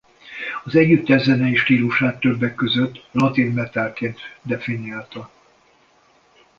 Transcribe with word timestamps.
Az 0.63 0.75
együttes 0.75 1.21
zenei 1.23 1.55
stílusát 1.55 2.19
többek 2.19 2.55
között 2.55 3.07
latin 3.11 3.53
metalként 3.53 4.19
definiálta. 4.41 5.31